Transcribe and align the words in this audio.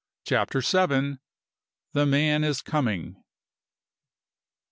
CHAPTER 0.25 0.61
VII. 0.61 1.19
THE 1.93 2.07
MAN 2.07 2.43
IS 2.43 2.63
COMING. 2.63 3.23